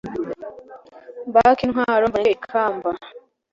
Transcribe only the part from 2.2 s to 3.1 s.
ikamba